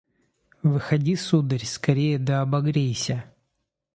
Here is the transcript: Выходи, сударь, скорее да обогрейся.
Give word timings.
Выходи, 0.63 1.15
сударь, 1.15 1.63
скорее 1.63 2.17
да 2.17 2.41
обогрейся. 2.41 3.23